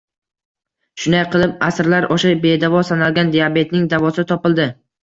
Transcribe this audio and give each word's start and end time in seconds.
Shunday 1.03 1.21
qilib, 1.35 1.53
asrlar 1.67 2.09
osha 2.17 2.33
bedavo 2.47 2.85
sanalgan 2.91 3.35
diabetning 3.39 3.89
davosi 3.95 4.29
topildi 4.35 4.73